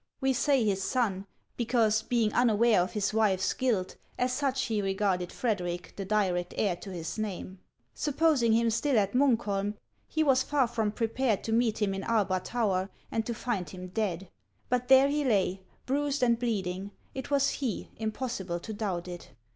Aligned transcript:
We 0.19 0.33
say 0.33 0.65
his 0.65 0.83
son, 0.83 1.27
because, 1.57 2.01
being 2.01 2.33
unaware 2.33 2.81
of 2.81 2.93
his 2.93 3.13
wife's 3.13 3.53
guilt, 3.53 3.97
as 4.17 4.33
such 4.33 4.63
he 4.63 4.81
regarded 4.81 5.31
Frederic, 5.31 5.93
the 5.95 6.05
direct 6.05 6.55
heir 6.57 6.75
to 6.77 6.89
his 6.91 7.19
name. 7.19 7.59
Supposing 7.93 8.53
him 8.53 8.71
still 8.71 8.97
at 8.97 9.13
Munkholm, 9.13 9.75
he 10.07 10.23
was 10.23 10.41
far 10.41 10.65
from 10.65 10.91
prepared 10.91 11.43
to 11.43 11.51
meet 11.51 11.79
him 11.83 11.93
in 11.93 12.03
Arbar 12.03 12.39
tower, 12.43 12.89
and 13.11 13.23
to 13.27 13.35
find 13.35 13.69
him 13.69 13.89
dead! 13.89 14.31
But 14.69 14.87
there 14.87 15.07
he 15.07 15.23
lay, 15.23 15.61
bruised 15.85 16.23
and 16.23 16.39
bleeding; 16.39 16.89
it 17.13 17.29
was 17.29 17.49
he, 17.51 17.89
impossible 17.95 18.59
to 18.59 18.73
doubt 18.73 19.07
it. 19.07 19.29